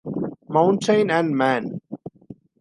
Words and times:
Mountain 0.49 1.11
and 1.11 1.37
man. 1.37 1.79